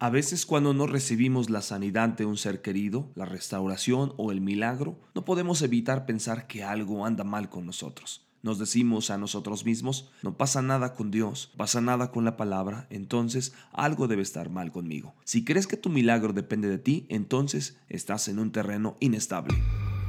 A 0.00 0.10
veces 0.10 0.46
cuando 0.46 0.74
no 0.74 0.86
recibimos 0.86 1.50
la 1.50 1.60
sanidad 1.60 2.10
de 2.10 2.24
un 2.24 2.36
ser 2.36 2.62
querido, 2.62 3.10
la 3.16 3.24
restauración 3.24 4.14
o 4.16 4.30
el 4.30 4.40
milagro, 4.40 5.00
no 5.12 5.24
podemos 5.24 5.60
evitar 5.62 6.06
pensar 6.06 6.46
que 6.46 6.62
algo 6.62 7.04
anda 7.04 7.24
mal 7.24 7.48
con 7.48 7.66
nosotros. 7.66 8.24
Nos 8.40 8.60
decimos 8.60 9.10
a 9.10 9.18
nosotros 9.18 9.64
mismos, 9.64 10.12
no 10.22 10.36
pasa 10.36 10.62
nada 10.62 10.94
con 10.94 11.10
Dios, 11.10 11.52
pasa 11.56 11.80
nada 11.80 12.12
con 12.12 12.24
la 12.24 12.36
palabra, 12.36 12.86
entonces 12.90 13.54
algo 13.72 14.06
debe 14.06 14.22
estar 14.22 14.50
mal 14.50 14.70
conmigo. 14.70 15.16
Si 15.24 15.44
crees 15.44 15.66
que 15.66 15.76
tu 15.76 15.90
milagro 15.90 16.32
depende 16.32 16.68
de 16.68 16.78
ti, 16.78 17.04
entonces 17.08 17.76
estás 17.88 18.28
en 18.28 18.38
un 18.38 18.52
terreno 18.52 18.96
inestable. 19.00 19.60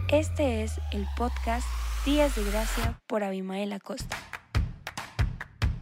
Este 0.09 0.61
es 0.61 0.73
el 0.91 1.07
podcast 1.17 1.65
Días 2.05 2.35
de 2.35 2.43
Gracia 2.43 2.99
por 3.07 3.23
Abimael 3.23 3.73
Acosta. 3.73 4.17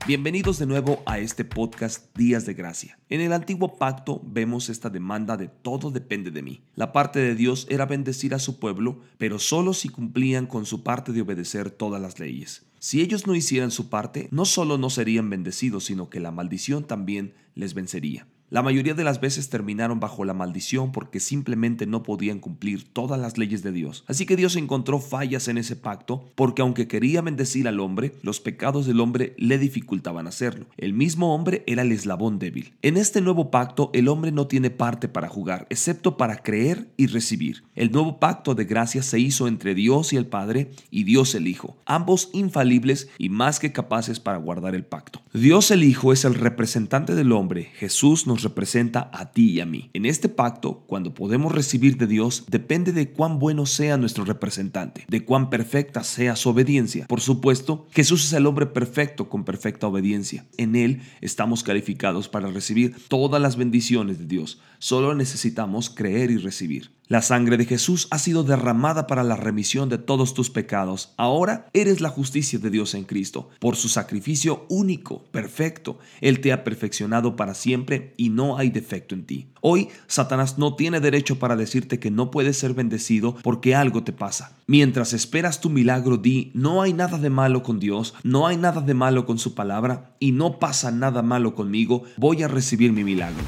Bienvenidos 0.07 0.57
de 0.57 0.65
nuevo 0.65 1.03
a 1.05 1.19
este 1.19 1.43
podcast 1.43 2.17
Días 2.17 2.45
de 2.45 2.53
Gracia. 2.53 2.97
En 3.09 3.19
el 3.19 3.33
antiguo 3.33 3.77
pacto 3.77 4.21
vemos 4.23 4.69
esta 4.69 4.89
demanda 4.89 5.35
de 5.35 5.49
todo 5.49 5.91
depende 5.91 6.31
de 6.31 6.41
mí. 6.41 6.61
La 6.75 6.93
parte 6.93 7.19
de 7.19 7.35
Dios 7.35 7.67
era 7.69 7.85
bendecir 7.85 8.33
a 8.33 8.39
su 8.39 8.57
pueblo, 8.57 9.01
pero 9.17 9.37
solo 9.37 9.73
si 9.73 9.89
cumplían 9.89 10.47
con 10.47 10.65
su 10.65 10.81
parte 10.81 11.11
de 11.11 11.23
obedecer 11.23 11.71
todas 11.71 12.01
las 12.01 12.21
leyes. 12.21 12.65
Si 12.79 13.01
ellos 13.01 13.27
no 13.27 13.35
hicieran 13.35 13.69
su 13.69 13.89
parte, 13.89 14.29
no 14.31 14.45
solo 14.45 14.77
no 14.77 14.89
serían 14.89 15.29
bendecidos, 15.29 15.83
sino 15.83 16.09
que 16.09 16.21
la 16.21 16.31
maldición 16.31 16.85
también 16.87 17.33
les 17.53 17.73
vencería. 17.73 18.27
La 18.49 18.63
mayoría 18.63 18.93
de 18.93 19.03
las 19.03 19.19
veces 19.19 19.49
terminaron 19.49 19.99
bajo 19.99 20.23
la 20.23 20.33
maldición 20.33 20.93
porque 20.93 21.19
simplemente 21.19 21.85
no 21.85 22.01
podían 22.03 22.39
cumplir 22.39 22.87
todas 22.87 23.19
las 23.19 23.37
leyes 23.37 23.61
de 23.61 23.73
Dios. 23.73 24.05
Así 24.07 24.25
que 24.25 24.37
Dios 24.37 24.55
encontró 24.55 25.01
fallas 25.01 25.49
en 25.49 25.57
ese 25.57 25.75
pacto 25.75 26.23
porque 26.33 26.61
aunque 26.61 26.87
quería 26.87 27.21
bendecir 27.21 27.67
al 27.67 27.81
hombre, 27.81 28.13
los 28.21 28.39
pecados 28.39 28.85
del 28.85 29.01
hombre 29.01 29.35
le 29.37 29.57
dificultaban 29.57 30.27
hacerlo. 30.27 30.67
El 30.77 30.93
mismo 30.93 31.35
hombre 31.35 31.65
era 31.67 31.81
el 31.81 31.91
eslabón 31.91 32.39
débil. 32.39 32.71
En 32.81 32.95
este 32.95 33.19
nuevo 33.19 33.51
pacto 33.51 33.89
el 33.91 34.07
hombre 34.07 34.31
no 34.31 34.47
tiene 34.47 34.69
parte 34.69 35.09
para 35.09 35.27
jugar, 35.27 35.67
excepto 35.69 36.15
para 36.15 36.37
creer 36.37 36.87
y 36.95 37.07
recibir. 37.07 37.65
El 37.75 37.91
nuevo 37.91 38.17
pacto 38.17 38.55
de 38.55 38.63
gracia 38.63 39.03
se 39.03 39.19
hizo 39.19 39.49
entre 39.49 39.75
Dios 39.75 40.13
y 40.13 40.15
el 40.15 40.25
Padre 40.25 40.71
y 40.89 41.03
Dios 41.03 41.35
el 41.35 41.47
Hijo, 41.47 41.75
ambos 41.85 42.29
infalibles 42.31 43.09
y 43.17 43.27
más 43.27 43.59
que 43.59 43.73
capaces 43.73 44.21
para 44.21 44.37
guardar 44.37 44.73
el 44.73 44.85
pacto. 44.85 45.21
Dios 45.33 45.69
el 45.69 45.83
Hijo 45.83 46.13
es 46.13 46.23
el 46.23 46.33
representante 46.33 47.13
del 47.13 47.33
hombre, 47.33 47.71
Jesús 47.75 48.25
nos 48.25 48.36
representa 48.41 49.09
a 49.13 49.31
ti 49.31 49.51
y 49.51 49.59
a 49.59 49.65
mí. 49.65 49.89
En 49.93 50.05
este 50.05 50.29
pacto, 50.29 50.83
cuando 50.87 51.13
podemos 51.13 51.51
recibir 51.51 51.97
de 51.97 52.07
Dios, 52.07 52.45
depende 52.49 52.91
de 52.91 53.11
cuán 53.11 53.39
bueno 53.39 53.65
sea 53.65 53.97
nuestro 53.97 54.25
representante, 54.25 55.05
de 55.07 55.25
cuán 55.25 55.49
perfecta 55.49 56.03
sea 56.03 56.35
su 56.35 56.49
obediencia. 56.49 57.05
Por 57.07 57.21
supuesto, 57.21 57.87
Jesús 57.91 58.25
es 58.25 58.33
el 58.33 58.45
hombre 58.45 58.65
perfecto 58.65 59.29
con 59.29 59.43
perfecta 59.43 59.87
obediencia. 59.87 60.45
En 60.57 60.75
Él 60.75 61.01
estamos 61.21 61.63
calificados 61.63 62.29
para 62.29 62.49
recibir 62.49 62.95
todas 63.07 63.41
las 63.41 63.55
bendiciones 63.55 64.19
de 64.19 64.25
Dios. 64.25 64.59
Solo 64.79 65.15
necesitamos 65.15 65.89
creer 65.89 66.31
y 66.31 66.37
recibir. 66.37 66.96
La 67.09 67.21
sangre 67.21 67.55
de 67.55 67.63
Jesús 67.63 68.09
ha 68.11 68.19
sido 68.19 68.43
derramada 68.43 69.07
para 69.07 69.23
la 69.23 69.37
remisión 69.37 69.87
de 69.87 69.97
todos 69.97 70.33
tus 70.33 70.49
pecados. 70.49 71.13
Ahora 71.15 71.69
eres 71.71 72.01
la 72.01 72.09
justicia 72.09 72.59
de 72.59 72.69
Dios 72.69 72.93
en 72.95 73.05
Cristo. 73.05 73.49
Por 73.59 73.77
su 73.77 73.87
sacrificio 73.87 74.65
único, 74.67 75.23
perfecto, 75.31 75.99
Él 76.19 76.41
te 76.41 76.51
ha 76.51 76.65
perfeccionado 76.65 77.37
para 77.37 77.53
siempre 77.53 78.13
y 78.17 78.27
no 78.27 78.57
hay 78.57 78.71
defecto 78.71 79.15
en 79.15 79.25
ti. 79.25 79.47
Hoy 79.61 79.87
Satanás 80.07 80.57
no 80.57 80.75
tiene 80.75 80.99
derecho 80.99 81.39
para 81.39 81.55
decirte 81.55 81.97
que 81.97 82.11
no 82.11 82.29
puedes 82.29 82.57
ser 82.57 82.73
bendecido 82.73 83.37
porque 83.41 83.73
algo 83.73 84.03
te 84.03 84.11
pasa. 84.11 84.57
Mientras 84.67 85.13
esperas 85.13 85.61
tu 85.61 85.69
milagro, 85.69 86.17
di, 86.17 86.51
no 86.55 86.81
hay 86.81 86.91
nada 86.91 87.17
de 87.17 87.29
malo 87.29 87.63
con 87.63 87.79
Dios, 87.79 88.15
no 88.23 88.47
hay 88.47 88.57
nada 88.57 88.81
de 88.81 88.93
malo 88.93 89.25
con 89.25 89.39
su 89.39 89.55
palabra 89.55 90.17
y 90.19 90.33
no 90.33 90.59
pasa 90.59 90.91
nada 90.91 91.21
malo 91.21 91.55
conmigo, 91.55 92.03
voy 92.17 92.43
a 92.43 92.49
recibir 92.49 92.91
mi 92.91 93.05
milagro. 93.05 93.43